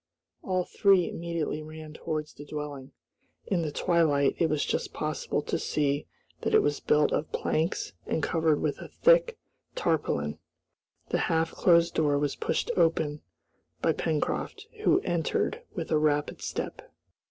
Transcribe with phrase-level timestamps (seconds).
[0.41, 2.91] All three immediately ran towards the dwelling.
[3.45, 6.07] In the twilight it was just possible to see
[6.41, 9.37] that it was built of planks and covered with a thick
[9.75, 10.39] tarpaulin.
[11.09, 13.21] The half closed door was pushed open
[13.83, 16.81] by Pencroft, who entered with a rapid step.